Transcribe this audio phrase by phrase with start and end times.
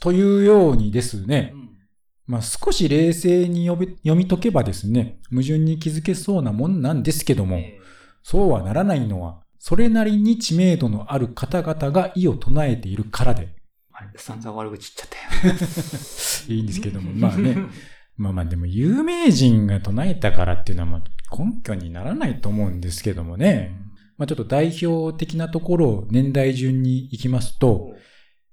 [0.00, 1.54] というようにですね、
[2.26, 7.58] まあ、少し冷静に読み解けばですね、矛盾に気づけそうなもんなんですけども、
[8.22, 13.48] そうはならないのは、それなりに知名度のある方々が意を唱えているからで。
[14.16, 15.08] 散々悪口言っちゃっ
[15.40, 15.54] たよ。
[16.54, 17.56] いいんですけども、まあね。
[18.16, 23.74] まあまあでも有名人が唱えたからっていうのはまあ根拠にならないと思うんですけどもね。
[24.18, 27.94] まあちょっと代表的なところを年代順に行きますと、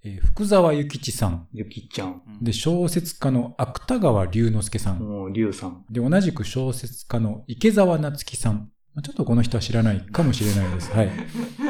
[0.05, 1.48] えー、福沢諭吉さん。
[1.52, 2.22] ゆきちゃん。
[2.40, 5.00] で、小説家の芥川龍之介さん。
[5.00, 5.84] もう、龍さん。
[5.90, 8.70] で、同じく小説家の池澤夏樹さん。
[9.04, 10.91] ちょっとこの人は知らないかもしれないです。
[10.91, 11.10] はい。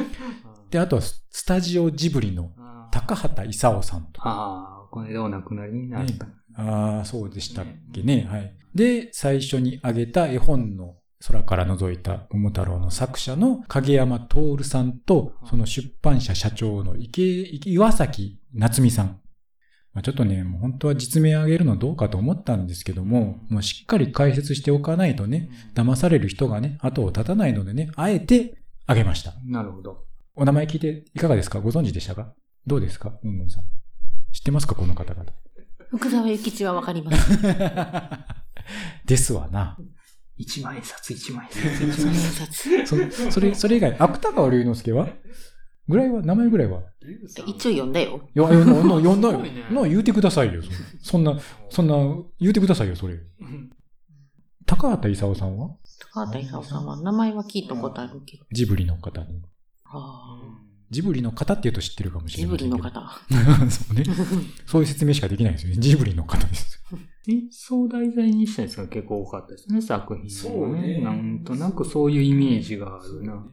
[0.70, 2.52] で、あとは、スタジオジブリの
[2.92, 4.22] 高畑勲さんと。
[4.28, 6.26] ああ、これでお亡くなりになった。
[6.26, 8.28] ね、ああ、そうでしたっけね。
[8.30, 8.54] はい。
[8.76, 17.22] で、最初に挙げた絵本の空から覗いた桃太郎の作者の影山徹さんと、その出版社社長の池、
[17.66, 19.20] 岩崎夏美さん。
[19.94, 29.34] まあ、ちょっとね、もう本当は実名あげるのどうかと思ったんですけども、もうしっかり解説しておかないとね、騙される人がね、後を絶たないのでね、あえてあげました。
[29.46, 30.04] なるほど。
[30.36, 31.62] お名前聞いていかがですか？
[31.62, 32.34] ご存知でしたか？
[32.68, 33.18] どうですか？
[33.24, 33.64] うんうんさん。
[34.34, 34.76] 知ってますか？
[34.76, 35.32] この方々。
[35.92, 37.40] 福沢諭吉はわかります。
[39.08, 39.78] ですわな。
[40.38, 41.64] 一万円札、一万円札。
[42.00, 42.86] 一万円札？
[43.30, 45.08] そそれ、それ以外、芥川龍之介は？
[45.88, 46.82] ぐらいは、名前ぐらいは？
[47.48, 48.28] 一応読んだよ。
[48.36, 49.40] いや、読んだ、読んだよ。
[49.72, 50.62] な、言うてくださいよ。
[51.02, 51.96] そんな、そんな、
[52.40, 53.20] 言うてくださいよ、それ。
[54.66, 55.70] 高畑勲さんは？
[56.12, 58.46] 高畑勲さんは、名前は聞いたことあるけど。
[58.52, 59.42] ジブリの方に。
[59.84, 60.65] はあ。
[60.90, 62.58] ジブリの方って言うと知ってるかもしれない。
[62.58, 63.02] ジブリの方。
[63.70, 64.04] そうね。
[64.66, 65.78] そういう説明しかできないですよね。
[65.78, 66.82] ジブリの方です。
[67.28, 71.00] 演奏題材にしたやつが結構多かったですね、作品、そうね。
[71.02, 73.46] なんとなくそういうイメージがあるな。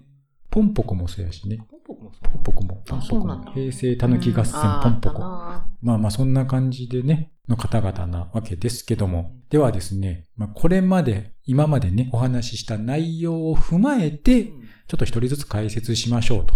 [0.51, 1.57] ポンポコもそうやしね。
[1.57, 2.83] ポンポコもポンポコも。
[2.87, 3.53] ポンポコも。
[3.53, 5.21] 平成たぬき合戦ポンポコ。
[5.21, 9.33] まあまあそんな感じでね、の方々なわけですけども。
[9.49, 16.55] ではですね、まあこれまで、今までね、お話しした内容を踏まえて、ちょっと一人ずつ解説しましょうと。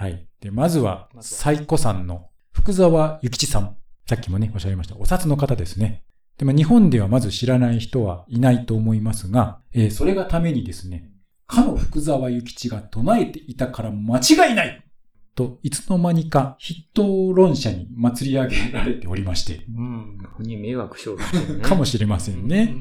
[0.00, 0.26] はい。
[0.40, 3.76] で、まずは、最古さんの福沢諭吉さん。
[4.08, 4.96] さっきもね、おっしゃいました。
[4.96, 6.04] お札の方ですね。
[6.38, 11.10] でも日本ではまず知らない人はいないと思いますが、えー、それがためにですね、
[11.46, 14.82] かの福沢諭吉が唱えていたから間違いない
[15.34, 19.66] と、いつの間にか筆頭論者に祭り上げられておりまして。
[19.76, 20.18] うん。
[20.38, 21.60] に迷惑しようね。
[21.60, 22.74] かもしれませんね。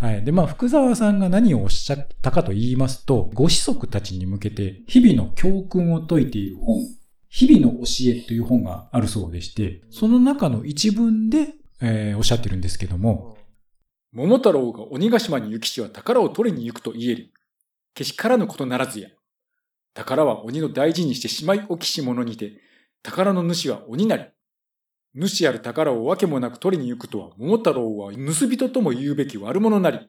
[0.00, 0.24] はい。
[0.24, 6.78] で、まあ、福沢さんが何をおっしゃったかと言いますと、ご子息たちに向けて、日々の教訓を説いている本、
[7.28, 11.48] 日々の教えという本があるそうでして、その中の一文で、
[11.82, 13.36] えー、おっしゃってるんですけども、
[14.12, 17.32] 桃太郎が鬼ヶ島に行きしは宝を取りに行くと言える。
[17.94, 19.10] けしからぬことならずや。
[19.92, 22.54] 宝は鬼の大事にしてしまいおきし者にて、
[23.02, 24.24] 宝の主は鬼なり。
[25.14, 30.08] 主ある宝をわけもなく取りに行くとは、桃太郎は盗人とも言うべき悪者なり。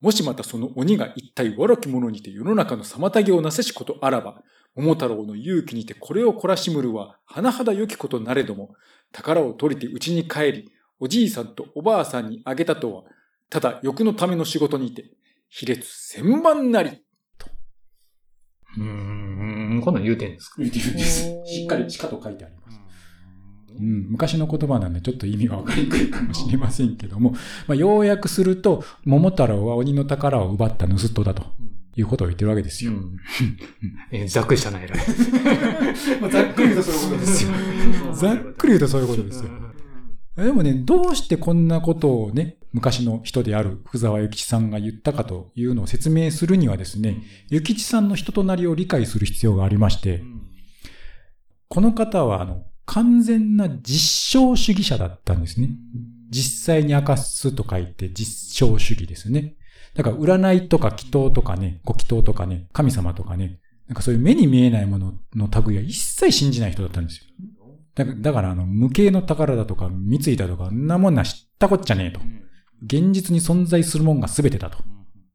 [0.00, 4.42] もしまたその鬼が一体悪き者にて世の中の妨げをなせしことあらば、
[4.74, 8.74] 桃太郎の勇気にてこれを懲らしむるは、甚だ良きことなれども、
[9.12, 13.02] 宝を取りて家に帰り、おじいさんとおばあさんにあげたとは、
[13.48, 15.10] ただ欲のための仕事にて、
[15.48, 17.02] 卑劣千番なり。
[17.36, 17.48] と。
[18.76, 20.56] うーん、こんなん言うてんですか？
[20.58, 21.24] 言うてるんです。
[21.44, 22.79] しっかりしかと書いてあります。
[23.78, 27.32] うん、昔の言葉なんでちょっと意味がわかりにくいかもしれませんけども、
[27.66, 31.44] まあ、要約すると、桃太郎は鬼の宝を奪った盗人だと。
[31.96, 32.92] いうことを言ってるわけですよ。
[32.92, 33.18] うん、
[34.12, 34.98] えー、ざっくりしたな、 偉い。
[36.30, 37.50] ざっくり言うとそういうことですよ。
[38.14, 39.50] ざっくり言うとそういうことですよ。
[40.36, 50.22] でもね、どうしてこんなことをね、昔の人である福沢諭吉さんが言ったかというのを説明するにはですね、諭吉さんの人となりを理解する必要がありまして、
[51.68, 55.68] この方はあの、完全な実証主義者だったんですね。
[56.28, 59.54] 実際に明かすと書いて実証主義ですね。
[59.94, 67.26] だから占いとか祈祷とかね、ご祈祷とかね、神様とかね、なんかそういう目に見えないものの類は一切信じない人だったんですよ。
[67.94, 72.20] だから、あの、無形の宝だとか、三井だとか、んなもんな知ったこっちゃねえと。
[72.82, 74.78] 現実に存在するもんが全てだと。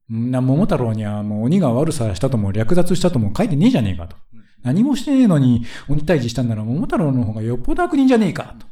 [0.09, 4.17] な、桃太郎にはもう鬼が悪さしたとも略奪したとも書いてねえじゃねえかと。
[4.65, 8.65] 何もしてねえのに鬼退治したんなら桃太郎の方がよっぽど悪人じゃねえかと。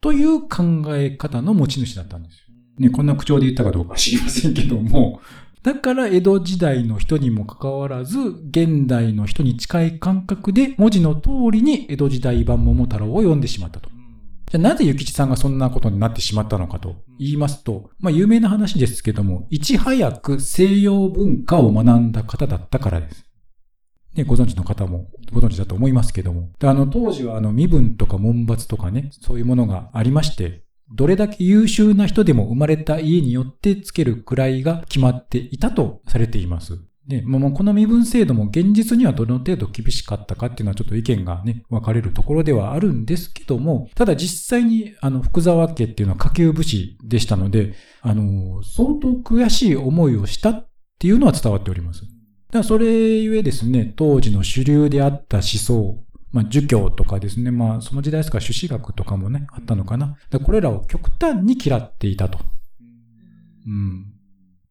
[0.00, 2.46] という考え方の持ち主だったんですよ。
[2.78, 5.20] ね、こんな口調で言ったかどうか知りませんけども、
[5.62, 13.88] だから江戸時代の人にもかかわらず、現代の人に近い感覚で文字の通りに江戸時代版桃太郎を読んでしまったと。
[14.48, 23.25] じゃあなぜ諭吉さんがそんなことになってしまったのかと言いますと、まあ有名な話ですけども、いち早く西洋文化を学んだ方だったからです。
[24.16, 26.50] ね、ご存知の方もご存知だと思いますけども。
[26.62, 30.64] あの、当時はあの、身分とか門閥とかね、そういうものがありまして、
[30.94, 36.78] どれだけ優秀な人でも生まれた家によってつける位が決まっていたとされています。
[37.08, 50.68] で、もうこの身分制度も現実にはどの程度厳しかったかっていうのはちょっと意見がね、分かれるところではあるんですけども、ただ実際にあの福沢家っていうのは下級武士でしたので、あの、相当悔しい思いをしたっ
[50.98, 52.02] ていうのは伝わっております。
[52.56, 52.86] だそれ
[53.18, 60.16] ゆえですね、当時の主流であった思想、まあ、儒教とかですね、まあ、その時代ですから朱子学とかもね、あったのかな。
[60.30, 62.38] だこれらを極端に嫌っていたと。
[63.66, 64.12] うん。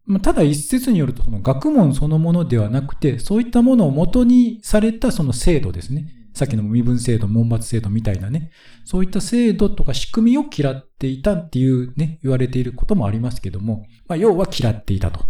[0.05, 6.07] まあただ一説によると、その学問そのものではなくて、そういったものを元にされたその制度ですね。
[6.35, 8.51] さっきの身分制度、門閥制度みたいなね。
[8.83, 15.21] そういった制度とか仕組みを嫌っていたっていうね、言われていることもありますけども、まあ、要は嫌っていたと。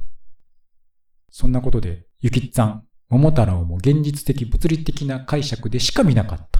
[1.30, 6.60] そんなことで、ゆきっさん、桃太郎も現実的、物理的な解釈でしか見なかった。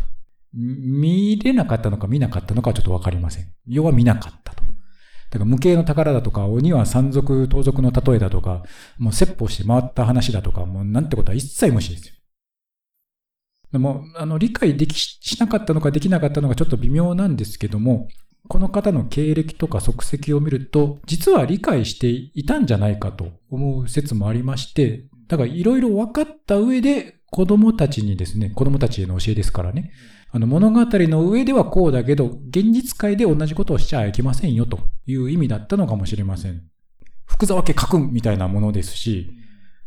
[0.54, 3.48] 見れなかったのか見なかったのかはちょっとわかりません。
[3.66, 4.64] 要は見なかったと。
[4.64, 4.70] だ
[5.32, 8.62] から無形の宝だとか、鬼は山賊、盗賊の例えだとか、
[9.00, 12.14] もう説法して回った話だとか、もうなんてことは一切無視ですよ。
[13.72, 18.08] でも、あの、理解できしなかったのかできなかったのかちょっと微妙なんですけども、
[18.48, 29.92] この方の経歴とか足跡を見ると、実は理解していたんじゃないかと思う説もありまして、だからいろいろ分かった上で子供たちにですね、子供たちへの教えですからね、
[30.32, 36.64] あの物語の上ではこうだけど、現実界で同じことをしちゃいけませんよという意味だったのかもしれません。
[37.26, 39.32] 福沢家家訓みたいなものですし、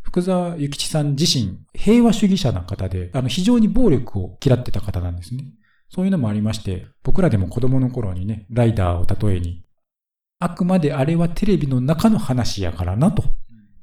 [0.03, 5.45] 福沢諭吉さん自身、平和主義者な方で、あの、非常に暴力を嫌ってた方なんですね。
[5.91, 9.65] そういうのもありまして、僕らでも子供の頃にね、ライダーを例えに、
[10.39, 13.25] あくまであれはテレビの中の話やからなと。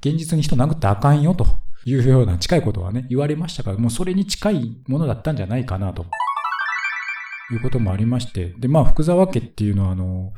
[0.08, 1.46] 現実に人殴ってあかんよと
[1.84, 6.06] いうような近いことはね、言われましたから、もうそれに近いものだったんじゃないかなと。
[7.52, 8.54] いうこともありまして。
[8.58, 10.32] で、まあ、福沢家っていうのは、あの、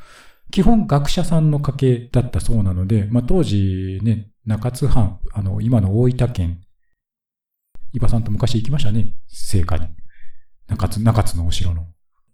[0.50, 6.60] 基本学者さんの家系だったそうなので、まあ、当時ね、中津藩、あの、今の大分県、
[7.92, 9.88] 伊庭さんと昔行きましたね、聖火に。
[10.68, 11.86] 中津、中津のお城の。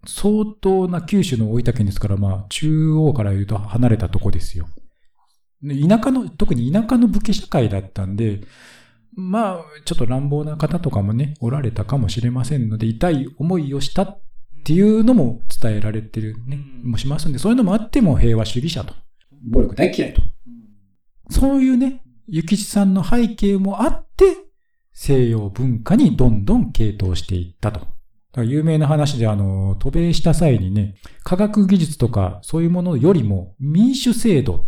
[0.07, 4.69] 相当な九州の大分県ですから、まあ、中央から言うと離れたとこですよ。
[5.65, 8.43] で田舎の、特に田舎の武家社会だったんで、
[9.17, 14.21] まあ、ちょっと乱暴な方とかもね、おられたかもしれませんので、痛い思いをしたっ
[14.65, 18.95] ていうのも伝えられてるね、もしますんで、そういうのもあっても平和主義者と。
[19.51, 20.23] 暴力大嫌いと。
[21.31, 24.25] そういうね、ゆきちさんの背景もあって、
[24.93, 27.81] 西洋文化にどんどん傾倒していったと。
[27.81, 27.91] だか
[28.41, 34.67] ら有名な話で、あの、渡米した際にね、科学技術とかそういうものよりも民主制度、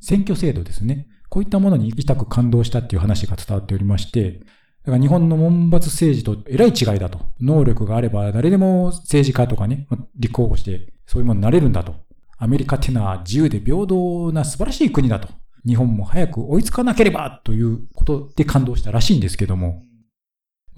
[0.00, 1.06] 選挙制度ですね。
[1.28, 4.40] こういったものに痛く感動したっていう話が伝わっておりまして、
[4.84, 7.20] だから日本の門閥政治とえらい違いだと。
[7.40, 9.86] 能力があれば誰でも政治家とかね、
[10.16, 11.94] 立候補してそういうものになれるんだと。
[12.38, 15.28] アメリカってのは自由で平等な素晴らしい国だと。
[15.66, 19.82] 日本も早く追いつかなければということで感動したらしいんですけども。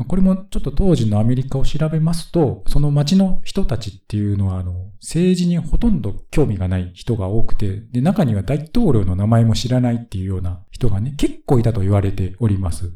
[0.04, 12.92] これもちょっと当時のアメリカを調べますと、その街の人たちっていうのは、あの、政治にほとんど興味がない人が多くて、で、中には大統領の名前も知らないっていうような人がね、結構いたと言われております。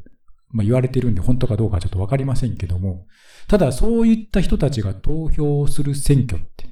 [0.51, 3.07] まあ言われてるんで本当かどうかちょっとわかりませんけども、
[3.49, 6.69] ただそういった人たちが投票する選挙って、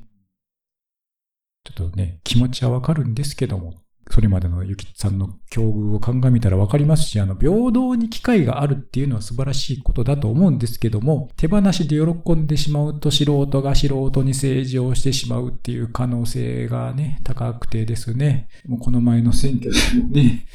[1.64, 20.46] ちょっとね、気持ちはわかるんですけども、それまでのゆきさんの境遇を鑑みたらわかりますし、あの、平等に機会があるっていうのは素晴らしいことだと思うんですけども、手放しで喜んでしまうと素人が素人に政治をしてしまうっていう可能性がね、高くてですね、もうこの前の選挙でもね、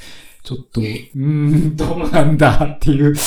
[0.43, 3.19] ちょっと、うーん、どうなんだっていうこ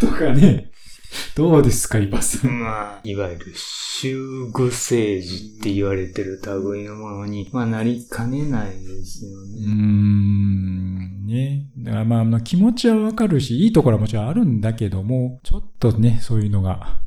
[0.00, 0.70] とがね、
[1.36, 2.60] どうですか、イバさん。
[2.60, 4.16] まあ、いわゆる集
[4.52, 9.72] 具政治って言われてる類のものに、まあ、なりかねないですようーね。
[9.74, 11.66] ん、ね。
[11.78, 17.00] だからまあ、まあ気持ちはわかるし、いいところはもちろんあるんだけども、ちょっとね、そういうのが。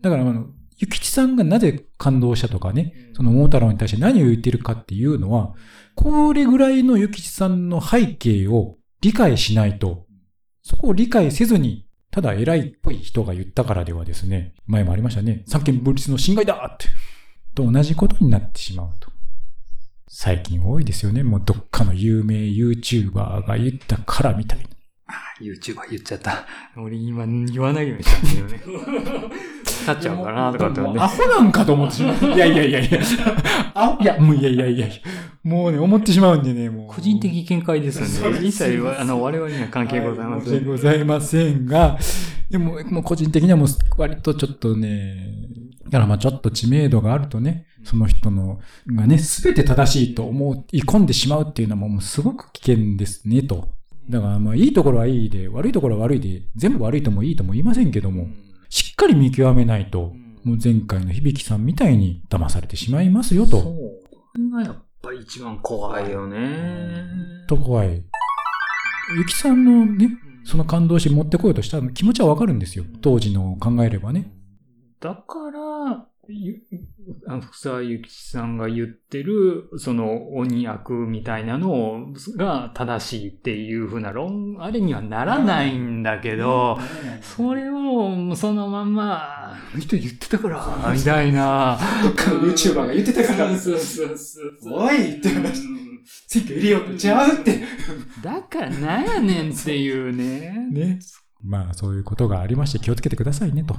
[0.00, 0.46] だから、あの、
[0.78, 5.54] ゆきちさんがなぜ感動したとかね、その桃太郎に対して何を言ってるかっていうのは、
[5.94, 10.06] これぐらいのゆきちさんの背景を理解しないと、
[10.62, 16.86] そこを理解せずに、ただ偉いっぽい人が言ったからではですね、前もありましたね、三権分立の侵害だって、
[17.54, 19.10] と同じことになってしまうと。
[20.08, 21.22] 最近多いですよね。
[21.22, 24.64] もうどっかの有名 YouTuber が言ったからみたいな。
[25.40, 26.46] YouTuber 言っちゃった。
[26.76, 28.60] 俺今言わないようにしたんだよね。
[29.80, 31.08] 立っちゃうかなとかってもうねア。
[31.08, 32.32] ホなんかと思ってしまう。
[32.34, 33.00] いやいやいやいや。
[33.74, 34.96] あ、いや、もういやいやいやいや。
[35.42, 36.86] もうね、思ってしまうんでね、もう。
[36.88, 40.64] 個人的見解ですそうですので、一切は、あの、我々には関係ございません。
[40.66, 41.98] ございませんが、
[42.50, 45.30] でも、もう個人的にはもう割とちょっとね、
[45.84, 53.68] だからまあちょっと知名度があるとね、その人のがね、すべて正しいと思い込んでしまうっていうのはもうすごく危険ですね、と。
[54.08, 58.26] だからまあいいところはいいで、悪いところは悪いで、全部悪いともいいとも言いませんけども、
[58.70, 63.60] しっかり見極めないと、もう前回の響さんみたいに騙されてしまいますよと。
[63.60, 63.72] そう。
[63.72, 67.04] これがやっぱり一番怖いよね。
[67.48, 68.02] と怖い。
[69.16, 70.10] ゆきさんのね、
[70.44, 72.84] その感動し持ってこようとした気持ちはわかるんですよ。
[73.02, 74.32] 当時の考えればね。
[75.00, 76.06] だから、
[77.40, 86.78] 福沢諭吉さんが言ってる、その鬼役みたいなのが正しいっていう風な論、あれにはならないんだけど、
[87.22, 91.78] それをそのまんま、あの人言ってたから、みたいな。
[92.02, 94.78] どっかの YouTuber が言ってたから、そうそうそうそう。
[94.78, 95.62] おいって話
[96.26, 97.60] 選挙入れようとちゃうって。
[98.22, 100.68] だからなんやねんっていうね。
[100.70, 100.98] ね。
[101.42, 103.76] まあ、そういうことがありまして気をつけてくださいねと。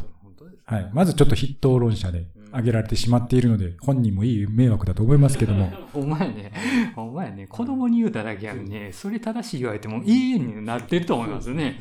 [0.65, 0.89] はい。
[0.93, 5.72] まずちょっと筆頭論者で挙げられてしまっているので、本人もいい迷惑だと思いますけども。
[5.93, 6.51] お前ね、
[6.96, 11.79] お前ね、子供に言うただけやんね、それ正しい言われても永遠になってると思いますね。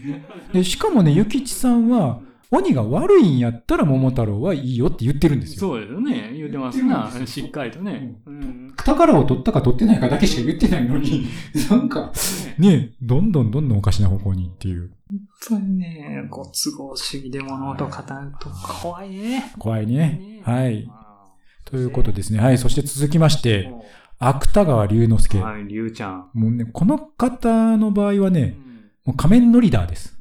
[0.52, 5.60] で、しかもね、ゆきちさんは、鬼が悪いんやったら桃太郎はいいよって言ってるんですよ。
[5.60, 6.32] そうですよね。
[6.34, 7.10] 言うてますな。
[7.26, 8.16] しっかりとね。
[8.26, 8.74] うん。
[8.76, 11.26] 宝を取ったか取ってないかだけしか言ってないのに、
[11.70, 12.12] なんか、
[12.58, 14.90] ね、どんどんどんどんおかしな方向にっていう。
[15.08, 18.04] 本当にね、ご都合主義で物事を語る
[18.40, 18.48] と
[18.82, 19.52] 怖いね。
[19.58, 20.40] 怖いね。
[20.44, 20.88] はい。
[20.90, 21.26] あ
[21.64, 22.40] ということですね。
[22.40, 22.58] はい。
[22.58, 23.72] そして続きましーて、
[24.18, 25.38] 芥川龍之介。
[25.38, 26.30] はい、りゅうちゃん。
[26.34, 28.70] もうね、この方の場合はね、うん
[29.04, 30.16] もう仮面ノリダーです。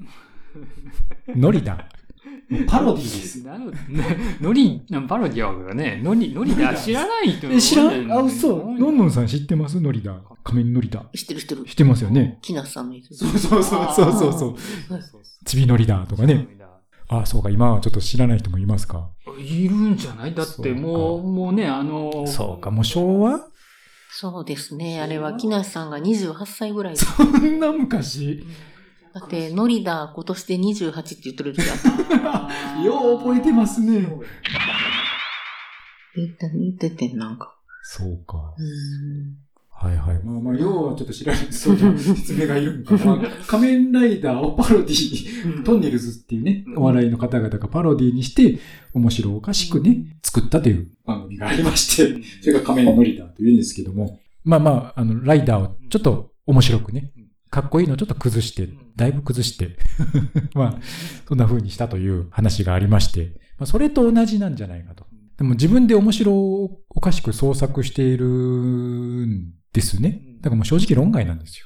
[1.36, 1.99] ノリダー。
[2.68, 3.44] パロディです。
[3.44, 6.02] なるねノリ、パロディはね。
[6.04, 8.12] ノリ、ノリだ、知らない人え、知らん？
[8.12, 8.58] あ、嘘。
[8.58, 9.80] のんのんさん知ってます？
[9.80, 10.20] ノリダー。
[10.44, 11.18] 仮面ノリダー。
[11.18, 11.74] 知ってる知ってる知。
[11.74, 12.40] ってますよね。
[12.42, 13.16] きなさんのやつ。
[13.16, 14.56] そうそうそうそうそうそう。
[15.46, 16.48] ちびノリダーとかね。
[17.08, 19.10] あ、そうか、今はちょっと知らない人もいますか。
[19.38, 20.34] いるんじゃない？
[20.34, 23.48] だってもう、もうね、あの、そうか、もう昭和？
[24.12, 25.02] そうですね。
[25.02, 27.00] あれは、きなさんが28歳ぐらいで。
[27.00, 28.44] そんな昔。
[29.14, 32.82] だって、ノリダー今年で28って言ってる時あった。
[32.84, 34.08] よう覚えてますね。
[36.16, 37.56] 言って言っててん、なんか。
[37.84, 38.54] そうか。
[38.58, 38.62] う。
[39.72, 40.22] はいはい。
[40.24, 43.22] まあまあ、要はちょっと知らないそうな 説明がいるんかな。
[43.48, 48.60] 仮面ライダーをパロディ、トンネルズっていうね、お笑いの方々がパロディにして、
[48.94, 57.12] 面白おかしくね、作ったという番組がありまして、それが仮面ノリダーというんですけども、まあまあ、あの、ライダーをちょっと面白くね、
[57.50, 59.78] かっこいいのをちょっと崩して、だいぶ崩して、
[60.54, 60.80] まあ、
[61.28, 65.06] そんな風にしたという話がありまして、まあ、それと同じなんじゃないかと。
[65.38, 70.22] でも自分で面白おかしく創作しているんですね。
[70.42, 71.66] だからもう正直論外なんですよ。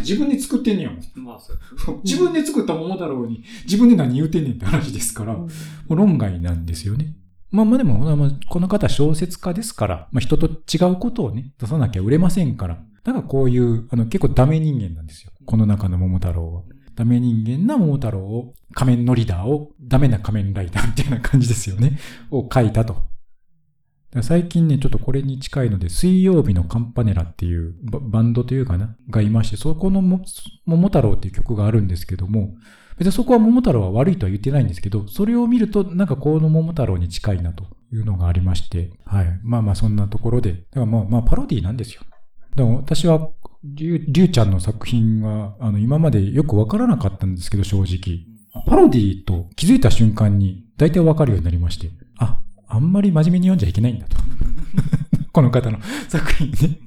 [0.00, 1.24] 自分で作ってんねやもん。
[1.24, 1.52] まあ、そ
[1.92, 5.48] う自分で作った桃太郎に自分で何言うてんねんって話ですから、も
[5.88, 7.14] う論外なんですよね。
[7.50, 12.82] まあまあでも、まあこの方小説家ですから、まあ人と違うことをね、出さなきゃ売れませんから。
[13.04, 15.32] だからこういう、あの結構ダメ人間なんですよ。
[15.46, 16.62] この中の桃太郎は。
[16.94, 21.98] ダメ人間な桃太郎を、仮面ノリダーを、ダメな仮面ライダーみたいな感じですよね。
[22.30, 23.10] を書いたと。
[24.22, 30.22] 最近ね、ちょっとこれに近いので、水曜日のカンパネラっていうババンドというかな、がいまして、そこのも
[30.66, 32.54] 桃太郎っていう曲があるんですけども、
[32.98, 39.40] 別にそこは桃太郎は悪いとは言ってないんですけど、それを見るとなんかこの桃太郎に近いなというのがありまして、はい。
[39.42, 42.02] まあまあそんなところで、だからまあまあパロディなんですよ。
[42.56, 43.30] でも私は、
[43.62, 48.26] りゅうりゅうちゃんの作品は、あの、今までよくわからなかったんですけど、正直。
[48.66, 54.16] パロディと気づいた瞬間に大体わかるようになりまして、あ、あんまり真面目に読んじゃいけないんだと。
[55.32, 55.78] この方の
[56.08, 56.78] 作品ね。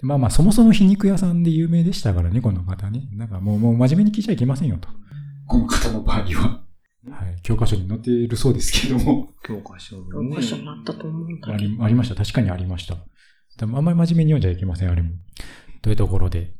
[0.00, 3.08] まあまあ、そもそも皮肉屋さんで有名でしたからね、この方ね。
[3.12, 4.88] なんかもう、もう真面目に聞いちゃいけませんよと。
[5.46, 6.60] この方の場合は。
[7.10, 7.36] はい。
[7.42, 9.30] 教科書に載っているそうですけども。
[9.42, 11.54] 教科書教科書になったと思うんだけど。
[11.54, 12.14] ありありました。
[12.14, 12.96] 確かにありました。
[13.58, 15.10] でもあんまり真面目に読んじゃいけません、あれも。
[15.82, 16.52] というところで。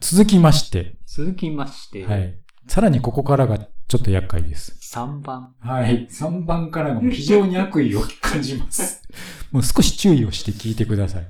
[0.00, 0.96] 続きまして。
[1.06, 2.38] 続きまして、はい。
[2.68, 4.78] さらにここからがちょっと厄介です。
[4.94, 5.54] 3番。
[5.58, 6.06] はい。
[6.10, 9.02] 3番からが非常に悪意を感じます。
[9.50, 11.26] もう少し注意をして聞いてください。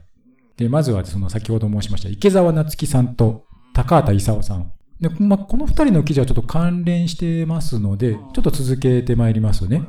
[0.56, 4.72] で、まずはその先ほど申しました池澤夏樹さんと高畑勲さん。
[5.00, 9.88] で、まあ、この二人の記事はちょっと関連してますので、ちょっと続けてまいりますね。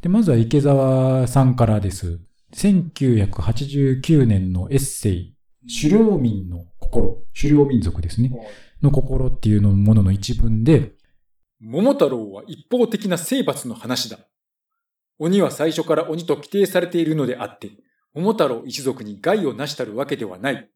[0.00, 2.20] で、まずは池澤さんからです。
[2.54, 5.34] 1989年のエッセイ、
[5.68, 8.30] 狩猟民の心、狩猟民族ですね。
[8.80, 10.92] の心っていうのものの一文で、
[11.60, 14.18] 桃太郎は一方的な征伐の話だ。
[15.18, 17.70] 鬼は最初から鬼と規定されているのであって、
[18.14, 20.70] 桃太郎一族に害をなしたるわけではない。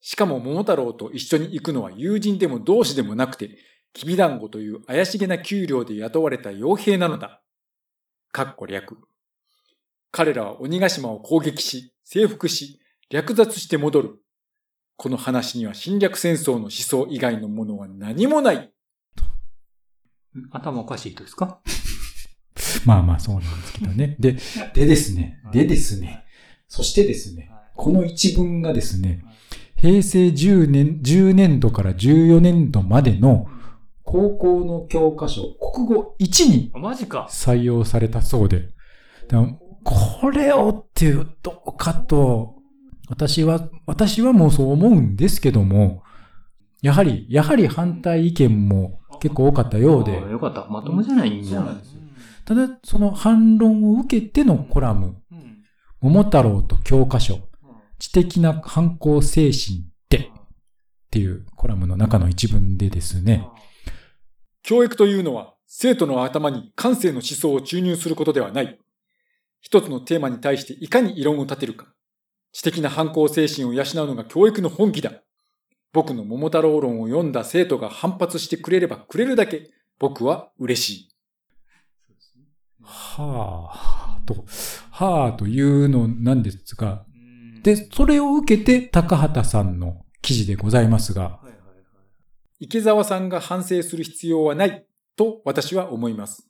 [0.00, 3.58] しかも桃太郎と一緒に行くのは友人でも同志でもなくて、
[3.92, 7.42] きびだんごという怪しげな給料で雇われた傭兵なのだ。
[8.32, 8.98] かっこ略。
[10.16, 12.80] 彼らは鬼ヶ島を攻撃し、征服し、
[13.10, 14.18] 略奪して戻る。
[14.96, 18.72] この話には侵略戦争の思想以外のものは何もない。
[20.50, 21.60] 頭おかしい人ですか？
[22.86, 24.16] まあまあそうなんですけどね。
[24.18, 24.38] で、
[24.72, 25.38] でですね。
[25.52, 26.24] でですね。
[26.66, 27.50] そしてですね。
[27.74, 29.22] この一文がですね、
[29.76, 33.48] 平成10年、10年度から14年度までの
[34.02, 35.42] 高校の教科書、
[35.74, 36.70] 国語1に。
[37.28, 38.70] 採用されたそうで。
[39.86, 42.56] これをっていうどうかと、
[43.08, 46.02] 私は、私はもうそう思うんですけども、
[46.82, 50.66] やはり、やはり反対意見も結構多かったようであ、よかった。
[50.66, 51.48] まともじゃないみんな。
[51.48, 52.00] そうなんですよ
[52.44, 55.46] ただ、その反論を受けてのコラム、うん
[55.98, 57.40] 桃太郎と教科書、
[57.98, 60.22] 知的な反抗精神って、っ
[61.10, 63.48] ていうコラムの中の一文でですね、
[64.62, 68.78] 教育というのは生徒の頭に感性の思想を注入することではない。
[69.66, 71.88] 一つのテーマに対していかに異論を立てるか。
[72.52, 75.10] 知的な反抗精神を養うのが教育の本気だ。
[75.92, 79.68] 僕の桃太郎論を読んだ生徒が反発してくれればくれるだけ、
[79.98, 81.08] 僕は嬉しい。
[82.80, 84.44] はあ、と、
[84.92, 87.04] はあというのなんですが、
[87.64, 91.40] で、それを受けて高畑さんの記事でございますが、
[92.60, 96.45] 池澤さんが反省する必要はないと私は思います。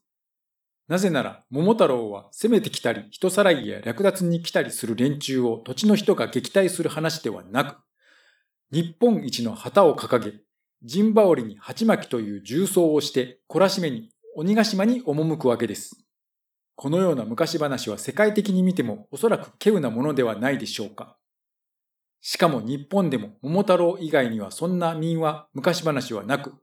[0.88, 7.76] なぜなら、桃太郎は攻めてきたり、人さらいや略奪に来たりする連中を土地の人が撃退する話ではなく、
[8.72, 10.34] 日本一の旗を掲げ、
[10.82, 16.06] 陣羽織に鉢巻きという重装をして、懲らしめに鬼ヶ島に赴くわけです。
[16.76, 21.16] このような昔話は世界的に見てもおそらく稀有なものではないでしょうか。
[22.20, 26.54] しかも日本でも桃太郎以外にはそんな民話、昔話はなく、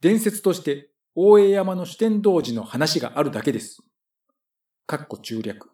[0.00, 3.82] 伝説として大江山の主天童寺の話があるだけです。
[4.86, 5.70] かっこ中略。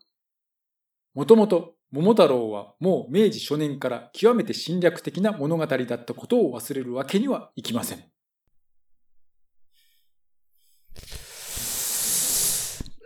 [1.14, 8.04] もともと桃太郎はもう明治初年から極めて侵略的な物語だったことを忘れるわけにはいきません。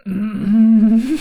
[0.04, 1.16] うん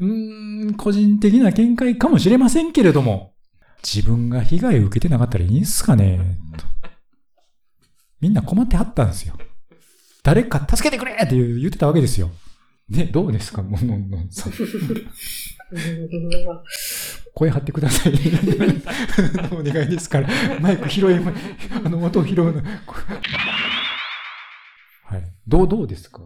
[0.00, 3.32] うーん、個人的な見解かもしれませんけれども、
[3.82, 6.66] 自分が被害を受けてなかったらいいんすかねと
[8.20, 9.34] みんな困ってはったんですよ。
[10.22, 12.30] 誰か助けてくれって言ってたわけですよ。
[12.88, 13.62] ね、どうですか？
[13.62, 14.52] もののんさん。
[17.34, 18.12] 声張ってください。
[19.52, 20.28] お願いですから。
[20.60, 21.32] マイク拾えま、
[21.84, 22.62] あの、音を拾うの。
[25.04, 25.22] はい。
[25.48, 26.20] どう、どうですか？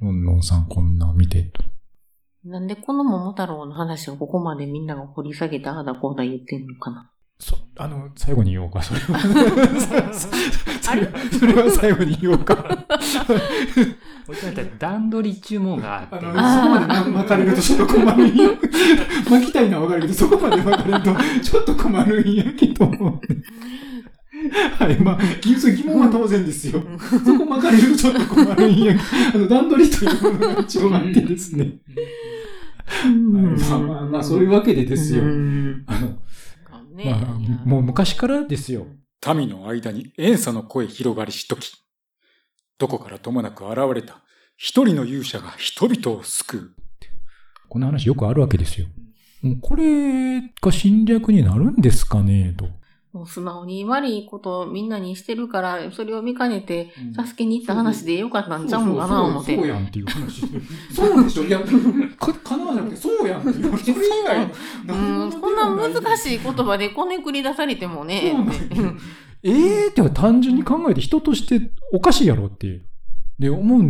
[0.00, 1.52] のんのんさん、こんな見て。
[2.44, 7.11] なんでこの桃太郎の話をここまでみんなが掘り下げてああだこうだ言ってんのかな。
[7.44, 9.18] そ、あの、最後に言おうか、 それは。
[9.18, 9.28] そ
[9.92, 10.12] れは
[11.40, 12.86] それは最後に言おうか。
[14.78, 16.14] 段取り注文があって。
[16.14, 18.48] そこまで巻かれるとちょっと困るんや。
[19.28, 22.84] 巻きたいのはわかるけど、そこまで巻かれるとちょっと困るんやけど。
[22.84, 22.92] は
[24.88, 26.80] い、まあ、疑疑問は当然ですよ。
[27.24, 31.64] そこ巻かれるとちょっと困るんやけど、あの、段取りというものが一応あってですね。
[31.64, 31.80] はい
[33.14, 35.26] まあまあまあ、そういうわけでですよう。
[35.26, 36.18] んあの、
[37.04, 38.86] ねまあ、もう昔からですよ。
[39.34, 41.72] 民の間に遠さの声広がりしとき、
[42.78, 44.22] どこからともなく現れた
[44.56, 46.70] 一人の勇者が人々を救う。
[47.68, 48.86] この話よくあるわけですよ。
[49.60, 52.68] これが侵略になるんですかねと。
[53.12, 59.54] もう素直に悪いことをみんなにしてるから、それを見かねてうん、助けに行った話でよかったんちゃうんかな、思って。
[59.54, 60.40] そうやんっていう話。
[60.90, 61.60] そうでしょいや、
[62.18, 63.78] か、かなわなくて、そうやんっていう。
[63.78, 64.46] それ以外
[64.86, 68.34] のうん、こんな難しい言葉でこねくり出されてもね。
[69.42, 72.86] ええーって単純に考えて人としておかしいやろっていう。
[73.38, 73.82] で、思う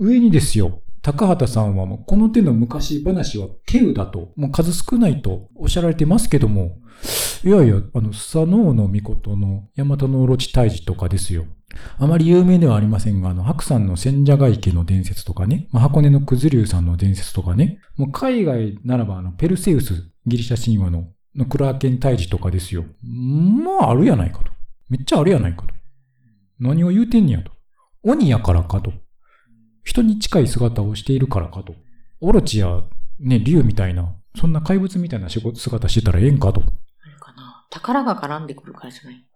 [0.00, 0.82] 上にですよ。
[1.00, 6.78] 高畑さんはもうこの手の昔話は稀有だと、もう数少ないとおっしゃられてますけども、
[7.44, 11.44] いやいや、あの、スサノオノミコトのヤマタノオロチ退治とかですよ。
[11.98, 22.84] あまり有名ではありませんが、あの、白山の千社ヶ池の伝説とかね、まあ、箱根の九頭竜さんの伝説とかね、もう海外ならばあの、ペルセウス、ギリシャ神話ののクラーケン退治とかですよ。
[23.02, 24.52] まあ、あるやないかと。
[24.88, 25.74] めっちゃあるやないかと。
[26.60, 27.50] 何を言うてんねやと。
[28.02, 28.92] 鬼やからかと。
[29.82, 31.74] 人に近い姿をしているからかと。
[32.20, 32.84] オロチや、
[33.18, 36.62] ね、竜みたいな、そんな怪物みたいな仕事姿してたらええんかと。
[37.74, 39.26] 宝が絡んでくるからじゃない？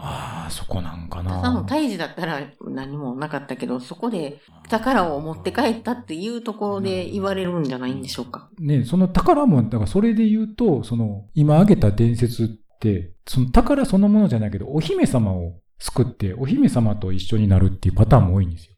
[0.00, 1.36] ああ、そこなんかな。
[1.36, 8.48] ただの胎児だったら何もなかったけど、そこで宝を持って帰ったっていうところで言われるんじゃないんでしょうか？
[8.60, 18.76] ね、その宝も、だからそれで言うと、その、今挙げた伝説って、その宝そのものじゃないけど、お姫様を救って、お姫様と一緒になるっていうパターンも多いんですよ。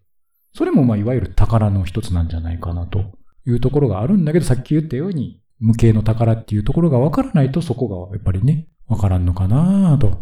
[0.54, 3.12] それもまあ、いわゆる宝の一つなんじゃないかなと
[3.46, 10.18] いうところがあるんだけど、さっき言ったように、無形の宝っていうところがわからないと、そこがやっぱりね、わからんのかなと。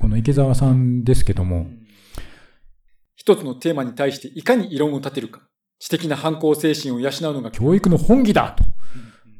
[0.00, 1.68] この池澤さんですけども、
[3.14, 5.42] 一つのテーマに対していかに異論を立てるか、
[5.78, 8.64] 知的な反抗精神を養うのが教育の本義だと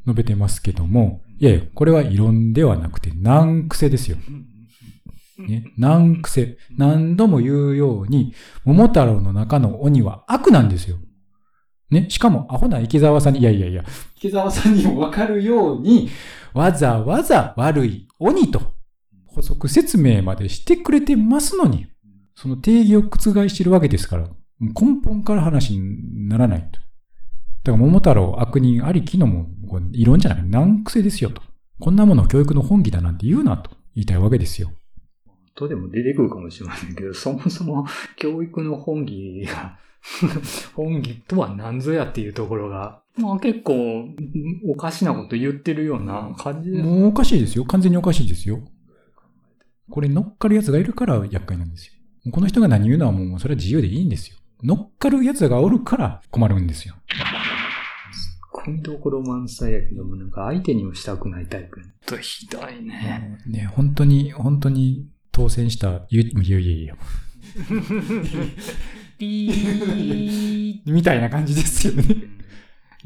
[0.07, 4.17] 述べてますけども、いやいや、これは異論ではなくて難癖ですよ。
[5.39, 6.59] ね、難癖。
[6.77, 10.97] 何度も言うように、桃太郎の中の鬼は悪なんですよ。
[11.91, 13.85] ね、しかもアホな池澤さんに、いやいやいや、
[14.17, 16.11] 池澤さんにもわかるように、
[16.55, 18.75] わざわざ悪い鬼と
[19.27, 21.87] 補足説明までしてくれてますのに、
[22.35, 24.29] その定義を覆してるわけですから、
[24.61, 26.81] 根本から話にならないと。
[27.65, 31.43] だから桃太郎悪人ありきのも、これ異論じゃない、難癖ですよと。
[31.81, 34.73] こんなものを教育の本義だなんて言うなと言いたいわけですよ。
[35.55, 39.79] とでも出てくるかもしれませんけど、そもそも教育の本義が、
[40.75, 44.09] 本義とは何ぞやっていうところが、まあ結構
[44.69, 46.83] おかしなこと言ってるような感じです。
[46.83, 47.65] もうおかしいですよ。
[47.65, 48.61] 完全におかしいですよ。
[49.91, 51.93] これ乗っかる奴がいるから厄介なんですよ。
[52.31, 54.37] この人が何言うのはもうそれは自由でいいんですよ。
[54.63, 56.95] 乗っかる奴がおるから困るんですよ。
[58.69, 61.81] 込みどころ満載やけども、なんか相手にもしたくないタイプ。
[62.05, 63.39] とひどいね。
[63.47, 66.97] ね、本当に、本当に当選した、ゆ、いやいやいや。
[69.19, 72.05] ピー みたいな感じですよね。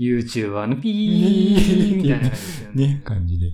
[0.02, 2.86] YouTuber のピーみたいな感じですよね。
[2.88, 3.52] ね、感じで。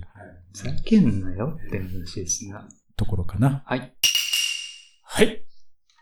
[0.51, 2.67] ふざけんなよって話ですが。
[2.97, 3.63] ところかな。
[3.65, 3.93] はい。
[5.03, 5.43] はい。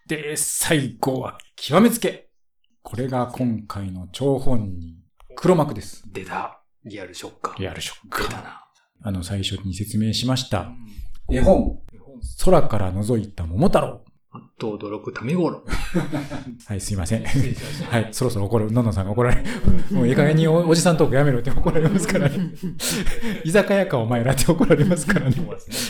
[0.08, 2.30] で、最後は、極めつけ。
[2.82, 4.96] これが今回の張本人、
[5.36, 6.04] 黒幕です。
[6.12, 6.64] 出た。
[6.86, 7.60] リアルショッカー。
[7.60, 8.24] リアルショック。
[8.24, 8.64] 出たな。
[9.02, 10.72] あの、最初に説明しました。
[11.30, 11.80] 絵本、
[12.46, 14.06] 空から覗いた桃太郎。
[14.38, 15.64] あっと驚くためごろ。
[16.68, 17.24] はい、すいません。
[17.24, 19.96] はい、そろそろ怒る、のんのんさんが怒られる。
[19.96, 22.52] もういい加減におおじさんトークやめろって怒られますからね。
[23.44, 25.36] 居酒屋かお前らって怒られますからね。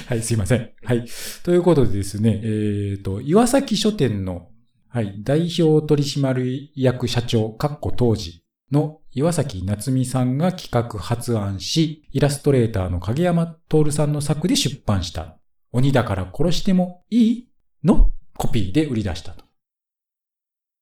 [0.07, 0.69] はい、すいません。
[0.83, 1.05] はい。
[1.43, 4.47] ということでですね、えっ、と、岩崎書店の、
[4.88, 15.38] はい、代表取締役社長、かっこ当時の岩崎夏美さんが企画発案し、イラストレーターの影山徹さんの作で出版した、
[15.73, 17.47] 鬼だから殺してもいい？
[17.83, 19.43] のコピーで売り出したと。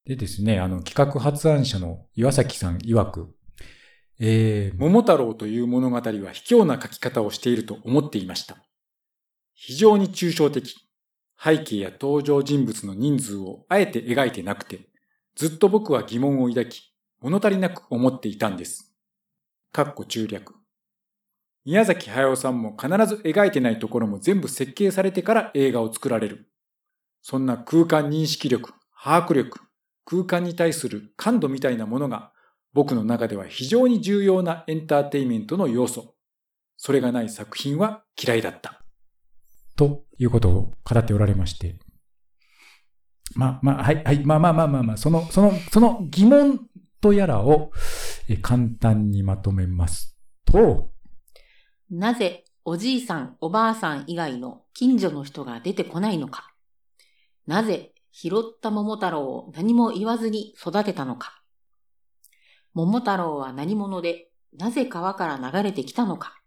[0.06, 3.34] でですね、あの、企画発案者の岩崎さん曰く、
[4.20, 8.58] えー、桃太郎という物語は卑怯な書き方をしていると思っていました。
[9.54, 10.76] 非常に抽象的。
[11.42, 14.88] 背景や登場人物の人数をあえて描いてなくて、
[15.36, 18.96] ずっと僕は疑問を抱き、物足りなく思っていたんです。
[19.72, 20.54] かっこ中略。
[21.66, 26.48] 宮崎駿さんも必ず描いてないところも全部設計されてから映画を作られる。
[27.28, 29.60] そんな空間認識力、把握力、
[30.06, 32.32] 空間に対する感度みたいなものが
[32.72, 36.14] 僕の中では非常に重要なエンターテインメントの要素。
[36.78, 38.84] それがない作品は嫌いだった。
[39.76, 41.80] ということを語っておられまして。
[43.34, 46.60] まあまあ、はい、はい、まあまあまあまあまあ、その、その、その疑問
[47.02, 47.72] とやらを
[48.30, 50.92] え簡単にまとめますと、
[51.90, 56.55] なぜおじいさん、おばあさん以外の近所の人が出てこないのか。
[57.48, 61.42] なぜ拾った桃太郎を何も言わずに育てたのか。
[62.74, 66.42] 桃太郎は何者で、なぜ川から流れてきたのか。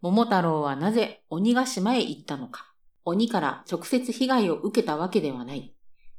[0.00, 2.72] 桃太郎はなぜ鬼ヶ島へ行ったのか。
[3.04, 5.74] 鬼から直接被害を受けたわけではない。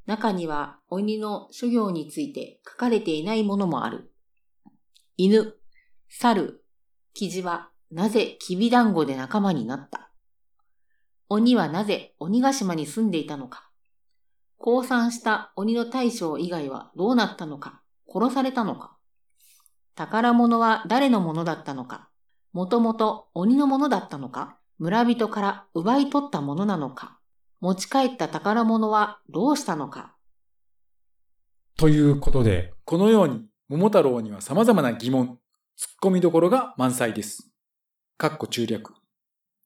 [0.06, 4.14] 中には鬼の諸行について書かれていないものもある。
[5.18, 5.56] 犬、
[6.10, 6.64] 猿、
[7.14, 10.13] キジはなぜキビ団子で仲間になった
[11.34, 13.68] 鬼はなぜ鬼ヶ島に住んでいたのか。
[14.60, 17.82] 降参した鬼の大将以外はどうなったのか。
[18.08, 18.96] 殺されたのか。
[19.96, 22.08] 宝物は誰のものだったのか。
[22.52, 24.60] もともと鬼のものだったのか。
[24.78, 27.18] 村人から奪い取ったものなのか。
[27.62, 30.14] 持ち帰った宝物はどうしたのか。
[31.80, 35.36] ということで、このように桃太郎には様々な疑問、突っ
[36.00, 37.50] 込みどころが満載です。
[38.20, 38.94] かっこ中略。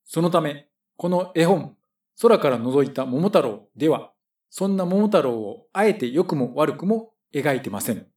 [0.05, 0.66] そのため、
[0.97, 1.75] この絵本、
[2.19, 4.11] 空から覗いた桃太郎では、
[4.49, 8.07] そんな桃太郎をあえて良くも悪くも描いてません。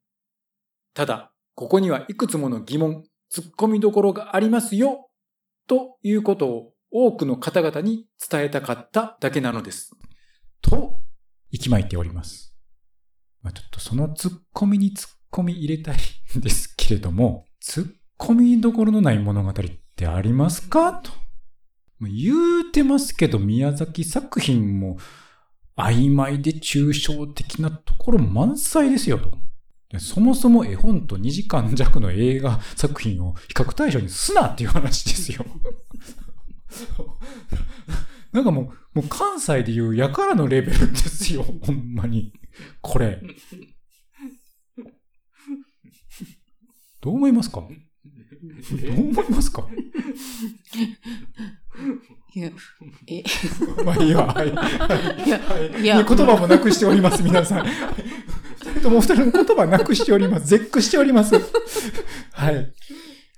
[0.94, 5.10] ただ、ここにはいくつもの疑問、突っ込みどころがありますよ、
[5.66, 9.94] ということを多くの方々に伝えたかっただけなのです。
[10.62, 11.02] と、
[11.50, 12.56] 息巻いております。
[13.42, 15.96] まあ、ちょっとその突っ込みに突っ込み入れたい
[16.38, 19.52] んですけれども、突っ込みどころのない物語っ
[19.96, 20.94] てありますか？
[20.94, 21.19] と。
[22.08, 24.98] 言うてますけど、宮崎作品も
[25.76, 29.38] 曖昧で抽象的なところ満載ですよと。
[29.98, 35.44] そもそも絵本と2時間弱の映画作品を比較対象にすなっていう話ですよ。
[38.32, 41.42] なんかもう、もう関西でいうやからのレベルですよ。
[41.42, 42.32] ほんまに。
[42.80, 43.20] これ。
[47.00, 47.66] どう思いますか？
[48.42, 49.66] ど う思いますか？
[52.34, 52.50] いや、
[53.08, 53.22] え、
[53.84, 54.32] まあいいわ。
[54.32, 54.50] はい。
[54.52, 54.64] は
[55.24, 57.66] いいやはいいや言葉もなくしております、皆さん。
[57.66, 60.46] 二人ともお二人の言葉なくしております。
[60.46, 61.34] 絶句しております。
[62.32, 62.72] はい。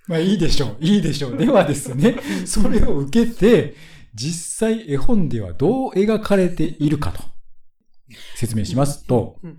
[0.07, 0.85] まあいいでしょう。
[0.85, 1.37] いいでしょう。
[1.39, 3.75] ではですね、それを受けて、
[4.15, 7.23] 実際絵本ではどう描かれているかと
[8.37, 9.59] 説明しますとうん、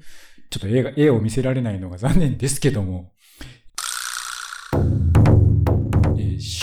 [0.51, 3.12] ちょっと絵が、絵を見せられないのが残念ですけども、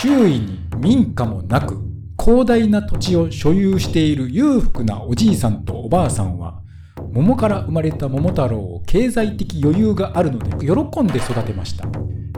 [0.03, 1.77] 周囲に民家もなく、
[2.19, 6.63] 広大な土地を所有している裕福なおじいさんとおばあさんは、
[7.13, 11.87] 桃から生まれた桃太郎を経済的余裕があるので喜んで育てました。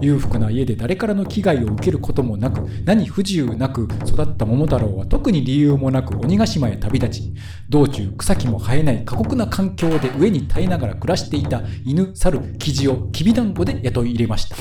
[0.03, 7.35] 裕福な家で誰からの危害を受けることもなく、何不自由なく育った桃太郎は特に理由もなく鬼ヶ島へ旅立ち、
[7.69, 14.57] 道中草木も生えない過酷な環境で上に耐えながら暮らしていた犬、猿、キジをきびだんごで雇い入れました。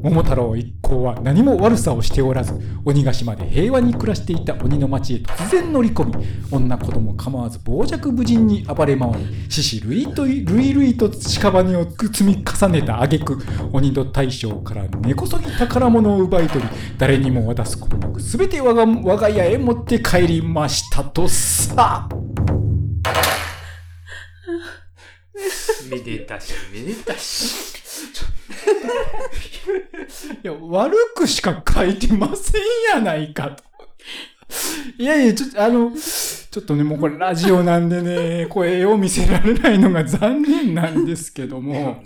[0.00, 2.52] 桃太郎一行は何も悪さをしておらず、
[2.84, 13.38] 鬼ヶ島で平和に暮らしていた鬼の町へ突然乗り込み、女子供構わず傍若無人に暴れ回り、獅子類と類々と屍を積み重ねた挙句、
[13.72, 22.08] 鬼の大将から根こそぎ宝物を奪い取り、誰にも渡すことなく、すべて我が我が家へ持って帰りましたとさ。
[25.90, 27.68] めでたし、めでたし。
[30.42, 32.62] いや、悪くしか書いてません
[32.94, 33.64] やないかと。
[34.98, 42.02] いやいや、ちょっと、あの、ちょっとね、もうこれラジオなんでね、 声を見せられないのが残念なんですけども、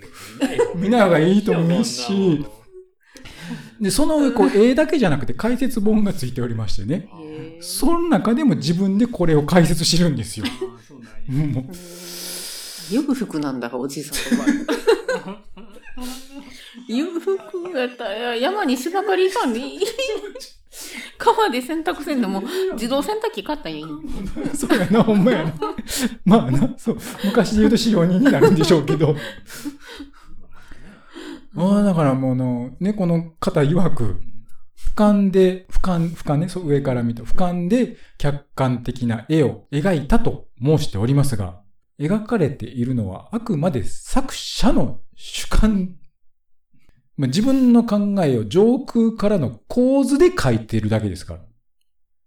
[0.74, 2.44] 見ない方がいいと思うし、
[3.80, 7.08] で、その上、こう、 絵だけじゃなくて解説本がついておりましてね、
[7.60, 10.46] その中でも自分でこれを解説してるんですよ。
[11.28, 11.64] もう。
[12.90, 15.38] 裕福なんだ、おじいさんとか。
[16.88, 19.80] 裕福やったら山に砂刈りさんに、
[21.18, 23.86] 川で洗濯せんのも自動洗濯機買ったんや。
[24.54, 25.54] そうやな、ほんまやな。
[26.24, 26.98] まあな、そう。
[27.24, 29.14] 昔で言うと使用人になるんでしょうけど。
[31.56, 34.20] ああ、だからもうの、ね、この方曰く、
[34.94, 41.60] 俯瞰で、俯瞰、俯瞰ね、そう上から見た、俯瞰で客観的な絵を描いたと申しておりますが、
[42.00, 45.96] 描かれているのはあくまで作者の主観。
[47.16, 51.40] まあ、自分の考えを上空からの構図で描いているだけですから。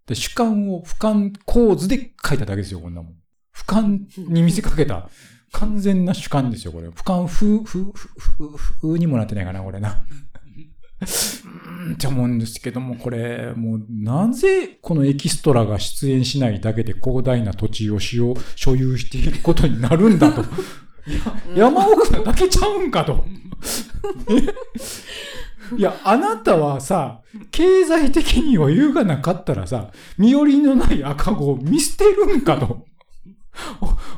[0.08, 3.14] で主観を俯瞰構図で描いただけですよ、こんなもん。
[3.56, 5.10] 俯瞰に見せかけた
[5.52, 6.90] 完全な主観ですよ、これ。
[6.90, 10.06] 俯瞰風、風、風、風にもなってないかな、これな。
[11.02, 20.44] うーんって思うんですけども、これ、もう、なぜこのエキストラが出演しないだけで広大な土地を使用、所有していることになるんだと。
[21.56, 23.26] 山奥なだけちゃうんかと。
[25.78, 32.86] いや、あなたはさ、経済的に余裕がなかったらさ、身寄りのない赤子を見捨てるんかと。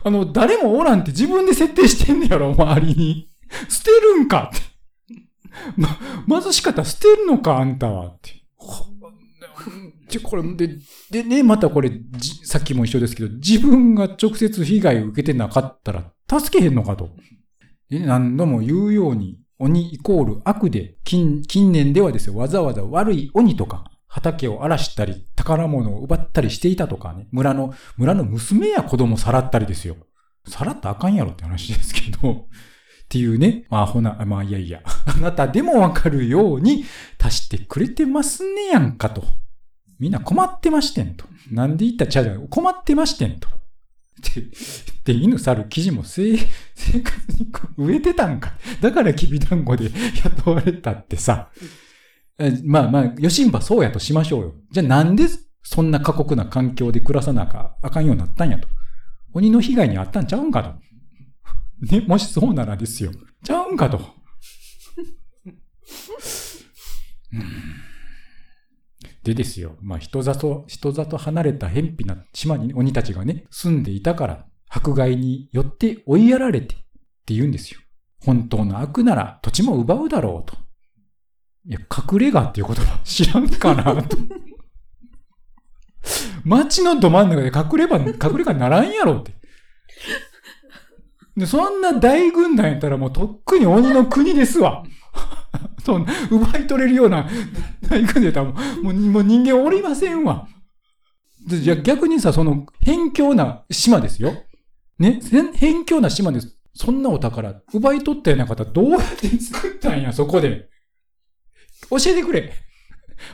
[0.03, 3.29] あの、誰もおらんって自分で設定してんねやろ、周りに。
[3.69, 4.61] 捨てるんかって。
[5.77, 8.43] ま、貧しかったら捨てるのか、あんたはって。
[10.09, 10.77] で、これ、で、
[11.11, 11.91] でね、またこれ、
[12.43, 17.09] さっきも一緒ですけど、自分が直接被害を受けてなかったら、助けへんのかと。
[17.89, 29.95] 何度も言うように、鬼イコール悪で、近、年ではですよ、わざわざ悪い鬼とか、畑を荒らしたり、宝物を奪ったりしていたとかね、村の、村の娘や子供さらったりですよ。
[30.47, 36.85] さらったらあかんやろって話ですけど、っていうね、まあ、アホな、まあ、いやいや、あなたでもわかるように
[37.19, 39.23] 足してくれてますねやんかと。
[39.99, 41.25] みんな困ってましてんと。
[41.51, 43.47] なんで言ったちゃうじゃん困ってましてんと。
[45.05, 46.37] で、で犬猿記事も生
[46.75, 48.53] 生活に植えてたんか。
[48.81, 49.91] だからきびだんごで
[50.23, 51.49] 雇われたってさ。
[52.63, 54.55] まあまあ、よしんばそうやとしましょうよ。
[54.71, 55.25] じゃあなんで
[55.63, 58.67] そんな過酷な環境で暮らさなあかあかんようになったんやと。
[59.33, 60.75] 鬼の被害にあったんちゃうんかと。
[61.91, 63.11] ね、もしそうならですよ。
[63.43, 63.97] ちゃうんかと。
[67.33, 67.66] うん
[69.27, 76.77] でですよ、まあ人里、人里離れた偏僻な島に鬼たちがね、住んでいたから、迫害によって追いやられてっ
[77.25, 77.79] て言うんですよ。
[78.23, 80.57] 本当の悪なら土地も奪うだろうと。
[81.65, 84.17] いや、隠れ家っていう言葉知らんかなと。
[86.45, 89.33] 街のど真ん中で隠れば、隠れ家ならんやろって。
[91.35, 94.83] で、そんな大軍団やったらもうとっくに鬼の国ですわ。
[95.87, 97.29] そんな奪い取れるような
[97.89, 98.51] 大軍団やったも
[98.91, 100.45] うもう人間おりませんわ。
[101.45, 104.33] じゃ逆にさ、その辺境な島ですよ。
[104.99, 106.57] ね、辺境な島です。
[106.73, 110.67] そんなお宝、奪い取ったような方どうやって作ったんや、そこで。
[111.89, 112.53] 教えてくれ。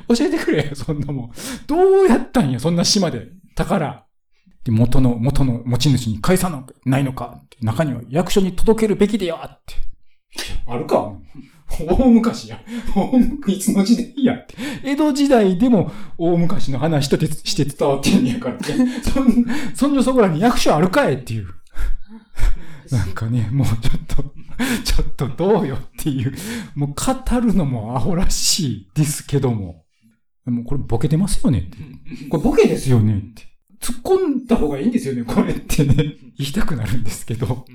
[0.07, 1.31] 教えてくれ、そんなもん。
[1.65, 3.29] どうやったんや、そんな島で。
[3.55, 4.05] 宝。
[4.63, 6.51] で、元の、元の持ち主に返さ
[6.85, 9.73] ないのか中には役所に届けるべきでよって。
[10.67, 11.13] あるか？
[11.81, 12.61] 大昔や。
[13.47, 14.55] いつの時代やって。
[14.83, 19.01] 江戸時代でも大昔の話とてして伝わってんねやからね。
[19.01, 21.47] そん、そんなそこらに役所あるかいっていう。
[22.91, 24.23] なんかね、もうちょっと、
[24.83, 26.33] ちょっとどうよっていう、
[26.75, 29.83] もう語るのもアホらしいですけども。
[30.45, 31.77] もうこれボケてますよねって。
[32.29, 33.52] これボケですよねって。
[33.83, 35.93] 突っ込んだ方がいいんですよね、これってね。
[36.39, 37.65] 言いたくなるんですけど。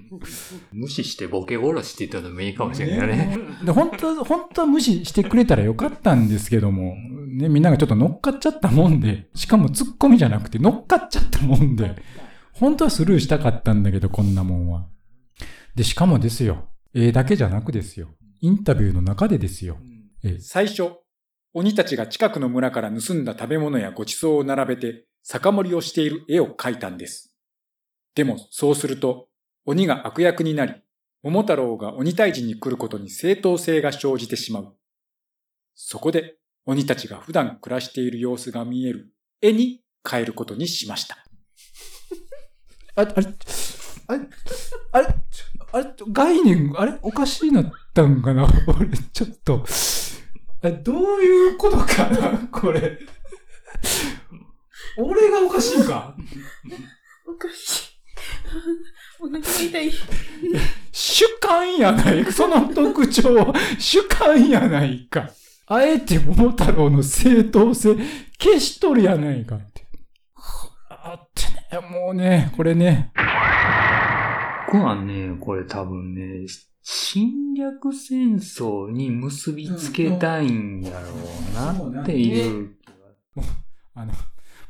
[0.72, 3.38] 無視してボケ殺しって言ったのもいいかもしれないね。
[3.62, 6.96] で本当は、本当は無視してくれたらよかったんですけども、
[7.28, 11.94] ね、みんながちょっと乗っかっちゃったもんで、しかも突っ込みじゃなくて乗っかっちゃったもんで、
[12.52, 14.88] 本当はスルーしたかったんだけど、こんなもんは。
[15.74, 18.08] で、しかもですよ、絵だけじゃなくですよ、
[18.40, 19.76] インタビューの中でですよ、
[20.24, 20.92] えー最初、
[21.52, 27.36] 鬼たちが近くの村から盗んだ食べ物やご馳走を並べて酒盛りをしている絵を描いたんです。
[28.14, 29.28] でも、そうすると、
[29.64, 30.74] 鬼が悪役になり、
[31.22, 34.76] 桃太郎が鬼退治に来ることに正当性が生じてしまう。
[35.74, 41.16] そこで、鬼たちが普段暮らしている様子が見える絵に変えることにしました。
[42.94, 43.12] あ、あれ、
[44.06, 44.28] あれ、
[44.92, 45.14] あれ、
[45.72, 48.46] あれ、概念、あれ、おかしいなったんかな？
[48.68, 49.64] 俺、ちょっと、
[50.82, 52.48] どういうことかな？
[52.48, 52.98] これ。
[54.96, 56.16] 俺がおかしいか？
[57.26, 57.88] おかしい。
[59.20, 59.92] お腹が痛い。
[60.92, 62.32] 主観やないか。
[62.32, 65.30] その特徴、主観やないか。
[65.66, 67.94] あえて桃太郎の正当性
[68.40, 69.86] 消しとるやないかって。
[70.88, 73.12] あってね、もうね、これね。
[74.66, 76.46] 僕はね、これ多分ね、
[76.82, 82.76] 侵略戦争に結びつけたいんやろうなっていう。
[83.94, 84.12] あの、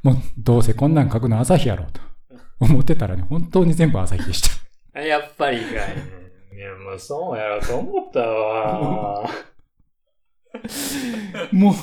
[0.03, 2.01] もうどうせこんなん書くの朝日やろうと
[2.61, 4.43] 思ってたらね、本当に全部朝日でし
[4.93, 5.01] た。
[5.01, 6.29] やっぱりかいね。
[6.57, 9.31] いや、もうそうやろと思ったわ。
[11.53, 11.75] も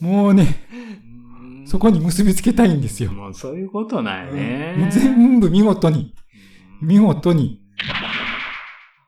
[0.00, 0.46] う、もうね、
[1.66, 3.12] そこに結びつけたいんですよ。
[3.12, 4.76] もうそういうことなんやね。
[4.78, 6.14] もう全部見事に、
[6.80, 7.60] 見事に。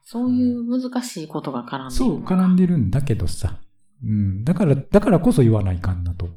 [0.05, 1.91] そういう難しいことが絡んでる。
[1.91, 3.59] そう、絡んでるんだけどさ。
[4.05, 4.45] うん。
[4.45, 6.29] だから、だからこそ言わないかんなと。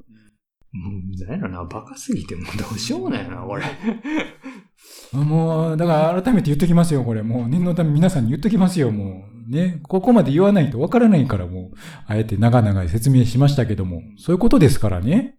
[0.71, 3.63] もう、なんやろな、バカすぎてもうどうしようもないな、これ。
[5.13, 7.23] もう、だから改めて言っときますよ、これ。
[7.23, 9.51] もう念のため皆さんに言っときますよ、もう。
[9.51, 9.79] ね。
[9.83, 15.35] ここまで言わないとわからないから、もう、あえて長々説明しましたけども、そういうことですからね。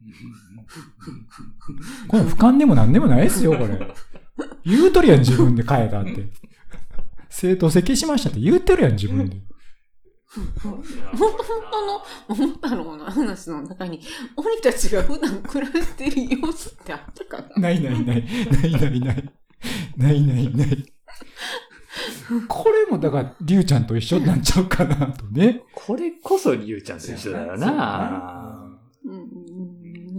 [2.09, 3.79] これ俯瞰でも何でもないですよ、これ。
[4.65, 6.29] 言うとるやん、自分で変えたって。
[7.29, 9.37] 正当性消しましたって言うてるやん、自分で。
[10.33, 10.45] 本
[11.71, 14.01] 当の桃太郎の話の中に、
[14.37, 18.25] 鬼たちが普段暮らしている様子ってあったかなないないない。
[18.51, 19.33] ないないない。
[19.97, 20.95] ないないない。
[22.47, 25.63] これもだから、りゅうちゃんと一緒になっちゃうかなとね。
[25.75, 28.60] これこそりゅうちゃんと一緒だよな。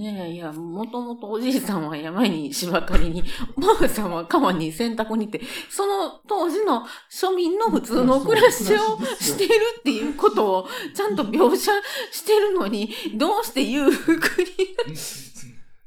[0.09, 3.23] うん、ねえ、いや、もともとおじいさんは山に芝刈りに、
[3.55, 11.71] おばあさんは川に洗濯にって、その当時の庶民の普通の暮らしをしているっていうことをちゃんと描写
[12.11, 14.47] してるのに、どうして裕福に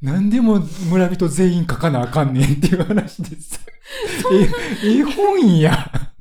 [0.04, 3.58] なんでも村人全員書かなあかんねんっていう話です。
[4.84, 6.13] え、絵本や。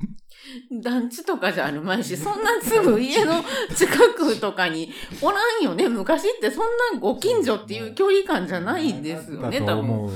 [0.82, 3.44] 団地とかじゃあるまいし、そんなすぐ家の
[3.76, 4.90] 近くとかに
[5.20, 5.88] おらんよね。
[5.88, 9.86] 昔ってそんなご近所っていう距離感じゃないですよね、多分。
[9.86, 10.10] も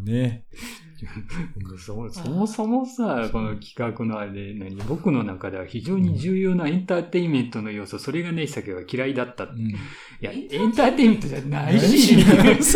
[0.00, 0.44] うね。
[1.78, 4.76] そ そもそもさ、この企画のあれで、何？
[4.88, 9.44] 僕の中では非常に重要なエンターテインメントの要素、それがない酒が嫌いだった。
[9.44, 9.74] いうん
[10.20, 12.14] や、エンターテインメントじゃないし。
[12.14, 12.64] 違う違う。
[12.64, 12.74] そんな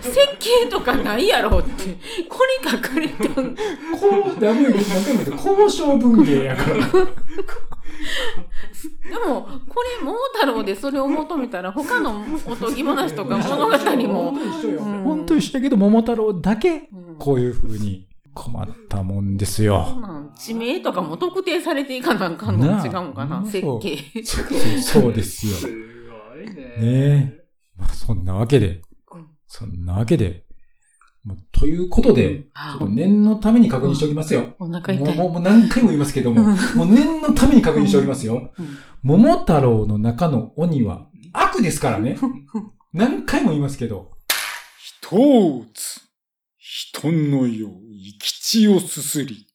[0.00, 1.96] 設計とかないやろって。
[2.28, 6.86] これ書かれたんこう、ダメよ、何回も言うけど交渉文芸やから。
[9.26, 15.02] も、これ、桃太郎でそれを求めたら、他のおとぎ話とか物語も、うん。
[15.04, 17.16] 本当にしたけど、桃太郎だけ、うん。
[17.18, 19.94] こういう風に困ったもんですそよ。
[19.96, 20.32] んなん。
[20.36, 22.66] 地名とかも特定されていかなあかんの。
[22.84, 23.44] 違うんかな？
[23.44, 23.98] 設そう計。
[24.24, 24.42] そ
[25.00, 25.02] う。
[25.02, 25.52] そうですよ。
[25.54, 26.54] すごいね。
[26.54, 26.78] ね
[27.36, 27.44] え。
[27.76, 28.82] まあ、そんなわけで、
[29.46, 30.44] そんなわけで、
[31.52, 34.54] ということで、ちょっと念のために確認しておきますよ。
[34.58, 35.16] お腹痛い。
[35.16, 38.52] もうもう何回も言いますけども、もう念のために確認しておきますよ。
[38.58, 42.18] うん桃太郎の中の鬼は悪ですからね。
[42.92, 44.12] 何回も言いますけど。
[44.80, 46.00] 一つ、
[46.58, 49.46] 人の世、生き地をすすり。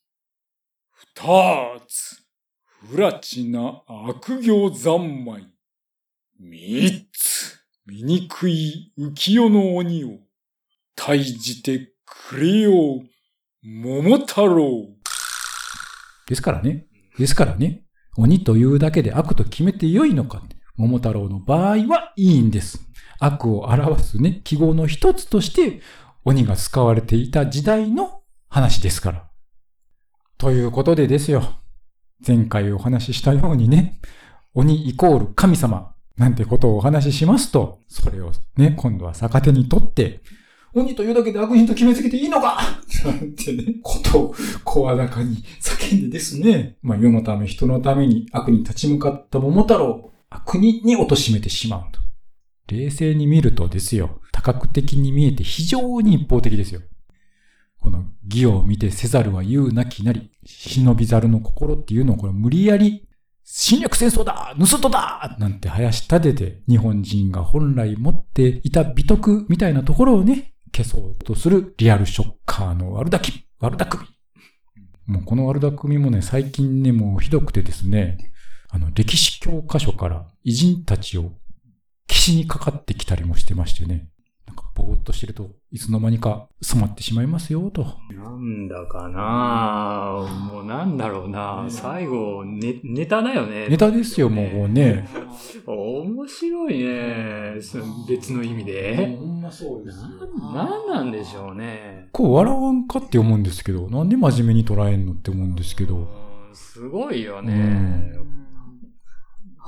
[1.16, 2.24] 二つ、
[2.66, 5.48] 不埒な悪行三昧。
[6.40, 10.20] 三つ、醜い浮世の鬼を、
[10.98, 13.02] 退じてくれよ、
[13.64, 14.88] 桃太郎。
[16.28, 16.88] ですからね。
[17.18, 17.84] ですからね。
[18.18, 20.44] 鬼というだけで悪と決めてよいのか。
[20.76, 22.80] 桃太郎の場合はいいんです。
[23.20, 25.82] 悪を表すね、記号の一つとして
[26.26, 29.30] 鬼が使われていた時代の話ですから。
[30.38, 31.60] ということでですよ。
[32.26, 34.00] 前回お話ししたようにね、
[34.54, 40.22] 鬼イコール神様なんてことをお話ししますと、それをね、今度は逆手にとって、
[40.76, 42.60] 鬼というだけで悪人と決めつけていいのか
[43.06, 52.00] なんてね、ことを声高に叫んでですね、まあ世のため人のために悪に立ち向かった桃太郎悪人に貶めてしまうと。
[52.68, 56.82] 冷静に見るとですよ、多角的に見えて非常に一方的ですよ。
[57.80, 63.08] この義を見てせざるは言うなきなり、忍びざるの心っていうのをこれ無理やり
[63.44, 74.00] 侵略戦争だ盗人だなんて林立てて日本人が本来持っていた美徳みたいなところをね、消そうとするリアルショッカーの悪だき、悪だく
[75.08, 75.16] み。
[75.16, 78.18] もうこの悪だくみもね、最近ね、もうひどくてですね、
[78.70, 81.34] あの、歴史教科書から偉人たちを
[82.08, 84.10] 岸にかかってきたりもしてましてね、
[84.48, 87.84] なんかぼーっとしてるといつの間にか染まってしまいますよ、と。
[88.12, 93.68] なんだかなもうなんだろうな最後、ね、ネタだよね。
[93.70, 95.10] ネタですよ、もうね。
[95.66, 97.56] 面白いね。
[97.60, 99.18] そ別の意味で。
[99.18, 102.10] ほんまそうですなんなんなんでしょうね。
[102.12, 105.98] こう笑わんかって思うんですけど、なんで真面目に捉えんのって思うんですけど。
[105.98, 106.08] うん
[106.54, 108.33] すごいようねん。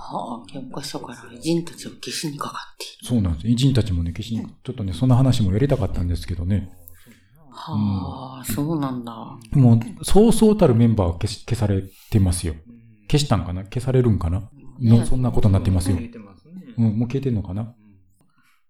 [0.07, 3.07] はあ、教科書から偉人たちを消しにかかっている。
[3.07, 3.47] そうなんです。
[3.47, 6.71] 偉人たちもね、消しに、ちょっとね、そんな話もやりたかったんですけどね。
[7.49, 9.13] はあ、そうなんだ。
[9.53, 12.55] もう、そうそうたるメンバーは消し消されてますよ。
[13.09, 13.63] 消したんかな？
[13.63, 14.49] 消されるんかな？
[14.81, 15.97] の、ねそんなことになってますよ。
[15.97, 17.73] 聞いてますねうん、もう消えてんのかな？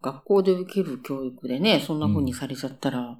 [0.01, 3.17] 学校で受ける教育でね、そんな風にされちゃったら、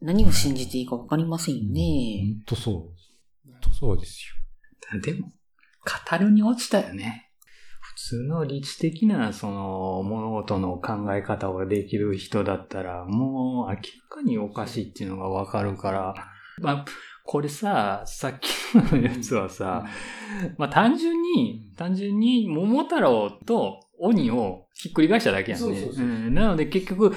[0.00, 2.22] 何を信じていいかわかりませんよほね。
[2.40, 2.74] んとそう。
[2.74, 4.24] ほんとそうです
[5.02, 5.28] でも、
[6.08, 7.31] 語るに落ちたよね。
[8.02, 13.76] 普通の理知的な、その、物事の考え方をできる人だったら、もう明ら
[14.08, 16.14] かにおかしいっていうのがわかるから、
[16.60, 16.84] まあ、
[17.24, 19.86] これさ、さっきのやつはさ、
[20.58, 26.30] まあ単純に、単純に桃太郎と鬼をひっくり返しただけやんね。
[26.30, 27.14] なので結局、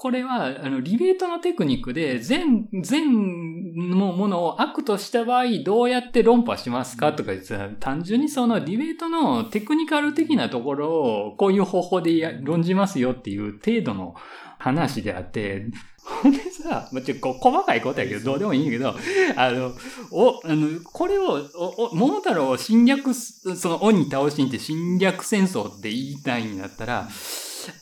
[0.00, 7.12] これは、あの、リベートのテクニックで、全、全のものを悪とした場合、どうやって論破しますか？
[7.12, 7.32] とか
[7.80, 10.90] 単純にそのリベートのテクニカル的なところ
[11.30, 14.14] を、こういう方法でや論じますよっていう程度の
[14.60, 15.66] 話であって、
[16.04, 18.94] ほんでさ、まあ、ちょこう細かいことやけど、どうでもいいんやけど、
[19.34, 19.72] あの、
[20.12, 27.08] お、あの、これを、お、お桃太郎を侵略す、その鬼倒しにって侵略戦争って言いたいんだったら、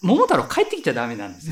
[0.03, 1.51] 桃太郎帰ってきちゃダメなんです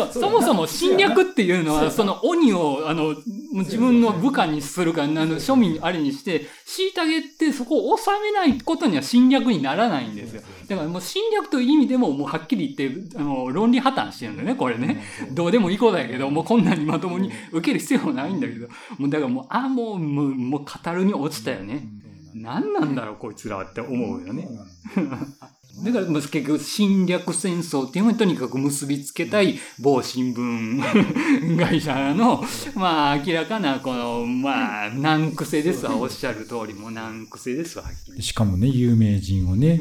[0.00, 0.06] よ。
[0.10, 3.14] そ、そもそも侵略っていうのは、その鬼を、あの、
[3.52, 10.42] 自分の部下にするか、あの、庶民あれにして、虐げてそこを収めないことには侵略にならないんですよ。
[10.68, 15.02] だからもう侵略という意味でも、もうはっきり言って、あの、論理破綻してるんだよね、これね。
[15.32, 21.88] どうでもいいことだけど、もうこんなにまともに受ける必要もないんだけど、もうだからもう、あ、もう、もう、もう語るに落ちたよね。
[22.34, 24.48] 何なんだろう、こいつらはって思うよね。
[25.84, 32.42] だから、まあ、結局、侵略戦争っていうのにとにかく結びつけたい某新聞会社の、
[32.74, 35.96] まあ、明らかな、この、まあ、難癖ですわ。
[35.96, 38.22] おっしゃる通り、もう難癖ですわ、はっきり。
[38.22, 39.80] しかもね、有名人をね、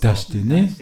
[0.00, 0.74] 出してね。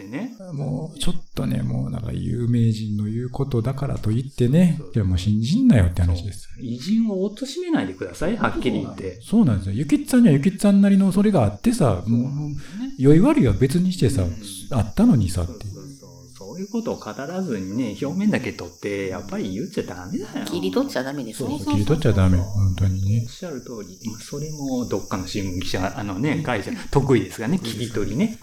[0.53, 6.49] もう、ちょっとね、もうなんか有名人の言うことだからと言ってね、いやもう信じんなよって話です。
[6.59, 9.19] 偉人を貶めないでください、はっきり言って。
[9.21, 9.75] そうなんですよ。
[9.75, 14.23] ゆきっさんにはゆきっさんなりのそれがあってさ、もう、良い悪いは別にしてさ、
[14.71, 20.45] あったのにさってそうそうそうそういいうことを語らずにね、表面だけ取って、やっぱり言っちゃダメだよ。
[20.45, 21.59] 切り取っちゃダメですね。
[21.59, 22.37] 切り取っちゃダメ。
[22.37, 23.31] 本当にねおっ。
[23.31, 28.37] しゃる通り、まあ、それもどっかの新聞記者、あのね、会社、得意ですがね、切り取りね。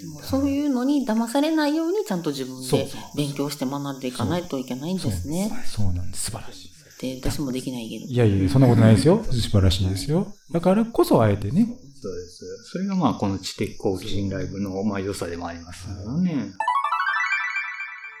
[0.00, 5.50] でもそういうのに騙されないようにちゃんと自分そうで勉強して学んでいかないといけないんですね。
[5.64, 6.26] そうなんです。
[6.26, 6.74] 素晴らしい。
[7.00, 8.04] で、私もできないけど。
[8.06, 9.24] いやいや、そんなことないですよ。
[9.24, 10.32] 素晴らしいですよ。
[10.52, 11.68] だからこそあえてね。
[12.04, 12.44] そうです。
[12.64, 16.52] それがまあ、この知的好奇心ライブの、まあ、良さでもありますよね。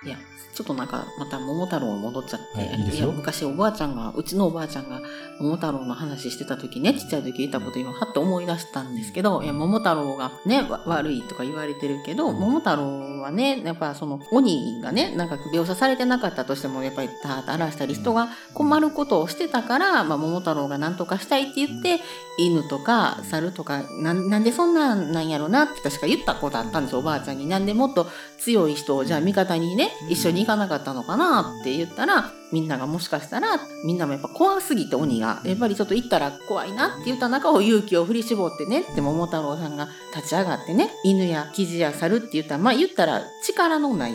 [0.04, 0.16] いや、
[0.54, 5.00] ちょっとなんか、また桃太郎に戻っちゃって、はいいいや、昔おばあちゃんが、うちのおばあちゃんが
[5.40, 21.98] 桃太郎の話してた時ね、ちっちゃい時言ったこと今、はっと思い出したんですけど、いや、桃太郎がね、わ悪いとか言われてるけど、桃太郎はね、やっぱその、鬼がね、なんか描写されてなかったとしても、やっぱりたーっと荒らしたり、人が困ることをしてたから、まあ、桃太郎が何とかしたいって言って、
[22.38, 27.48] 犬とか猿とか、なんなんでそんなんなんやろなって確か言ったことあったんですよ、おばあちゃんに。
[27.48, 28.06] なんでもっと
[28.38, 44.12] 強い人をじゃあ味方にね、一緒に行かなかったのかなって言ったら、みんながもしかしたら、みんなもやっぱ怖すぎて鬼が、やっぱりちょっと行ったら怖いなって言った中を勇気を振り絞ってねって桃太郎さんが立ち上がってね、犬やキジや猿って言ったら、まあ言ったら力のない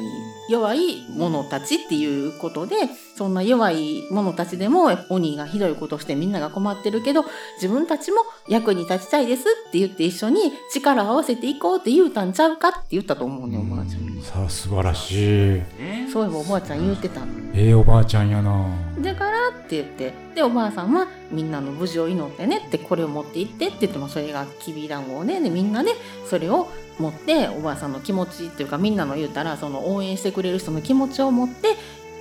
[0.50, 2.76] 弱い者たちっていうことで、
[3.18, 7.26] そんな弱い者たちでも鬼がひどいことしてみんなが困ってるけど、
[7.56, 14.22] 自分たちも役に立ちたいですって言って一緒に力を合わせていこうって言うたんちゃうかって言ったと思うね、おばあちゃん。
[14.22, 15.62] さあ、素晴らしい。
[15.80, 17.28] ねそういえばおばあちゃん言うてたの。
[17.54, 18.68] ええおばあちゃんやな。
[19.00, 25.92] だからって言って、で、おばあさんはみんなの無事を祈ってねって、これを持って行ってって言っても、それがきびだんごをね、で、みんなで
[26.26, 26.70] それを
[27.00, 31.76] 持って、おばあさんの気持ちっていうか、みんなの言うたら、その応援してくれる人の気持ちを持って、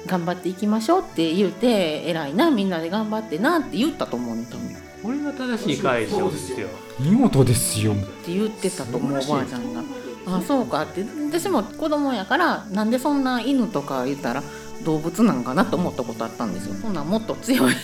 [0.07, 4.69] 頑張っていきましょうって言うて、偉いな、みんなで頑張ってなって言ったと思うね、多分。
[4.69, 4.71] っ
[5.03, 6.69] これが正しい解釈ですよ。
[6.99, 7.95] 見事ですよ。
[8.25, 9.83] て言ってたと思う、おばあちゃんが。
[10.27, 11.05] あ、そうかって。
[11.31, 14.43] 私も子供やから、なんでそんな犬とか言ったら、
[14.85, 16.75] 動物なんかなと思ったことあったんですよ。
[16.75, 17.75] そんなもっと強い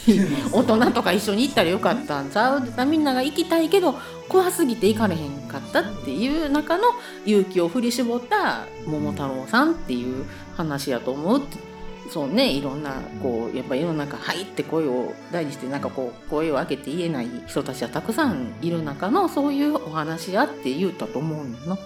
[0.53, 2.86] 大人とか一緒に行ったらよかったんちゃう？
[2.86, 3.95] みんなが行きたいけど
[4.28, 6.84] 怖すぎて行かれへんかったっていう中の
[7.26, 10.24] 勇気を振り絞った桃太郎さんっていう
[10.57, 11.42] 話やと思う
[12.11, 12.92] そうねいろんな
[13.22, 21.76] こうやっぱ世の中「はい」って声を大にしてなんかこう声を上げて言えない人たちはたくさんいる中のそういうお話やって言うたと思うんだな。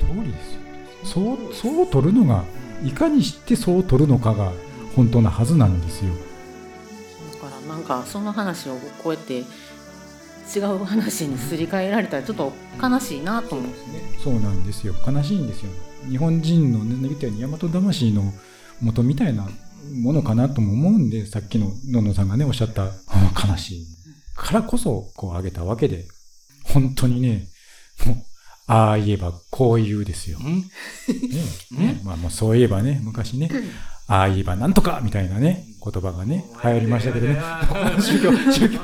[0.00, 0.60] その通りですよ。
[1.04, 2.44] そう、そう取るのが、
[2.84, 4.52] いかにしてそう取るのかが
[4.94, 6.12] 本当なはずなんですよ。
[7.34, 12.52] だからなんかその話をこうやって違う話にすり替えられたらちょっと
[12.82, 13.72] 悲しいなと思う。
[14.22, 14.94] そうなんですよ。
[15.06, 15.70] 悲しいんですよ。
[16.08, 18.32] 日本人のね、言ったように大和魂の
[18.80, 19.48] 元みたいな
[20.02, 22.90] ものかなとも思うんで、さっきののんのさんがね、おっしゃった、あ
[23.48, 23.86] 悲しい。
[24.34, 26.06] からこそ、こう挙げたわけで、
[26.64, 27.48] 本当にね、
[28.06, 28.16] もう、
[28.68, 30.38] ああ言えばこう言うですよ。
[30.38, 30.64] ね
[31.72, 33.50] ねまあもうそういえばね、昔ね、
[34.06, 37.40] ああ言えばなんとかみたいなね、言葉がね、流行りましたけどね。
[37.98, 38.78] 宗教、宗教。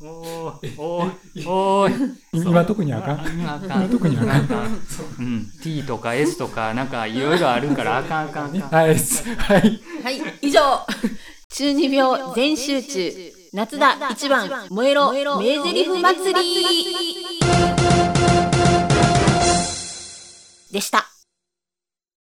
[0.00, 2.16] おーい、おーい、おーい。
[2.46, 3.40] 今特にあかん。
[3.40, 3.90] 今あかん。
[3.90, 4.80] 特にあかん
[5.18, 5.50] うん。
[5.60, 8.80] T とか S とか、なんかいろいろあるからあかんあかんあかん。
[8.80, 9.80] はい、はい。
[10.04, 10.60] はい、以上
[11.48, 16.64] 中二病全集中夏田一番燃えろ名台詞祭り
[20.72, 21.19] でした。